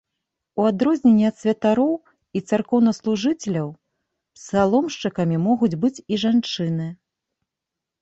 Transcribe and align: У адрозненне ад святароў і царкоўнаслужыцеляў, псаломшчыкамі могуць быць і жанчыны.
У 0.61 0.63
адрозненне 0.69 1.27
ад 1.31 1.35
святароў 1.41 1.91
і 2.39 2.41
царкоўнаслужыцеляў, 2.49 3.69
псаломшчыкамі 4.41 5.35
могуць 5.47 5.75
быць 5.87 5.97
і 6.11 6.25
жанчыны. 6.27 6.87